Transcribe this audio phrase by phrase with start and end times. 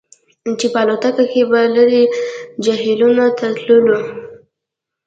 [0.59, 2.03] چې په الوتکه کې به لرې
[2.63, 3.99] جهیلونو ته تللو